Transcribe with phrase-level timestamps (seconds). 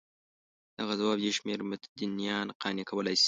[0.77, 3.19] دغه ځواب یو شمېر متدینان قانع کولای شي.